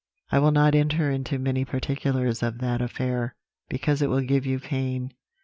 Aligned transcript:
"I 0.31 0.39
will 0.39 0.49
not 0.49 0.73
enter 0.73 1.11
into 1.11 1.37
many 1.37 1.63
particulars 1.63 2.41
of 2.41 2.57
that 2.57 2.81
affair, 2.81 3.35
because 3.69 4.01
it 4.01 4.09
will 4.09 4.21
give 4.21 4.47
you 4.47 4.59
pain. 4.59 5.13